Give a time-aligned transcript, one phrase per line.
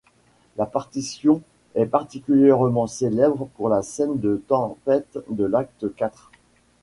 [0.57, 1.43] La partition
[1.75, 6.31] est particulièrement célèbre pour la scène de tempête de l'acte quatre.